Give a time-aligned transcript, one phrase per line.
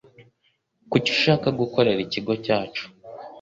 [0.89, 2.83] Kuki ushaka gukorera ikigo cyacu?